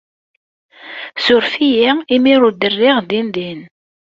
[1.17, 3.61] Ssurfet-iyi imi ur d-rriɣ dindin.